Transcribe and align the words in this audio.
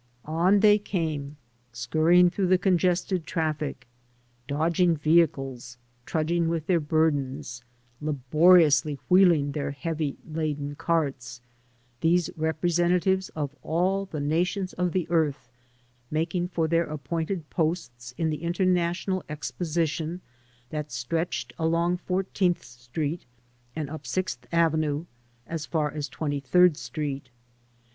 On 0.25 0.61
they 0.61 0.79
came, 0.79 1.37
scurrying 1.71 2.31
through 2.31 2.47
the 2.47 2.57
congested 2.57 3.27
traflSc, 3.27 3.83
dodging 4.47 4.95
vehicles, 4.97 5.77
trudging 6.07 6.49
with 6.49 6.65
their 6.65 6.79
burdens, 6.79 7.63
laboriously 8.01 8.97
wheeling 9.11 9.51
their 9.51 9.69
heavy 9.69 10.17
laden 10.27 10.73
carts— 10.73 11.39
these 12.01 12.31
representatives 12.35 13.29
of 13.35 13.55
all 13.61 14.05
the 14.07 14.19
nations 14.19 14.73
of 14.73 14.91
the 14.91 15.07
earth 15.11 15.47
making 16.09 16.47
for 16.47 16.67
their 16.67 16.85
appointed 16.85 17.47
posts 17.51 18.15
in 18.17 18.31
the 18.31 18.41
international 18.41 19.23
exposition 19.29 20.19
that 20.71 20.91
stretched 20.91 21.53
along 21.59 21.97
Fourteenth 21.97 22.63
Street 22.63 23.27
and 23.75 23.87
up 23.87 24.07
Sixth 24.07 24.47
Avenue 24.51 25.05
as 25.45 25.67
far 25.67 25.91
as 25.91 26.09
Twenty 26.09 26.39
third 26.39 26.75
Street. 26.75 27.29